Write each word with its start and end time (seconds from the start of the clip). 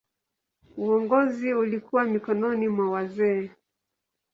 Uongozi 0.77 1.53
ulikuwa 1.53 2.03
mikononi 2.03 2.67
mwa 2.67 2.91
wazee. 2.91 3.49